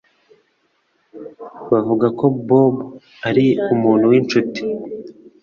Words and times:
Bavuga 1.71 2.07
ko 2.19 2.25
Bobo 2.47 2.83
ari 3.27 3.45
umuntu 3.73 4.05
winshuti 4.11 4.61